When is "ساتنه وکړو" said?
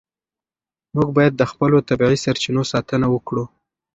2.71-3.43